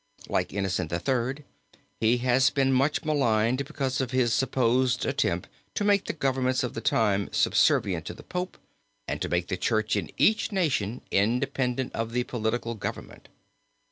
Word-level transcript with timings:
Like 0.27 0.51
Innocent 0.51 0.91
III. 0.91 1.43
he 1.99 2.17
has 2.25 2.49
been 2.49 2.73
much 2.73 3.05
maligned 3.05 3.63
because 3.65 4.01
of 4.01 4.09
his 4.09 4.33
supposed 4.33 5.05
attempt 5.05 5.47
to 5.75 5.83
make 5.83 6.05
the 6.05 6.13
governments 6.13 6.63
of 6.63 6.73
the 6.73 6.81
time 6.81 7.29
subservient 7.31 8.07
to 8.07 8.15
the 8.15 8.23
Pope 8.23 8.57
and 9.07 9.21
to 9.21 9.29
make 9.29 9.47
the 9.47 9.57
Church 9.57 9.95
in 9.95 10.09
each 10.17 10.51
nation 10.51 11.01
independent 11.11 11.93
of 11.93 12.13
the 12.13 12.23
political 12.23 12.73
government. 12.73 13.29